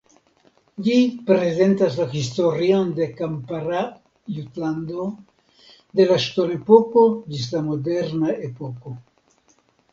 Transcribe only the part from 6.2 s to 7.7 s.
ŝtonepoko ĝis la